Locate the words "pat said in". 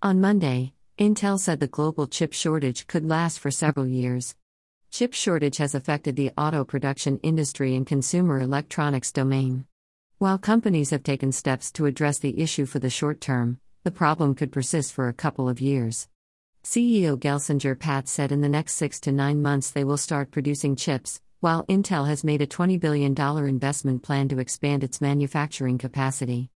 17.76-18.40